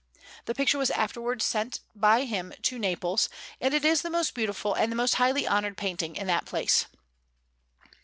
[0.45, 3.29] The picture was afterwards sent by him to Naples...
[3.59, 6.87] and it is the most beautiful and the most highly honoured painting in that place.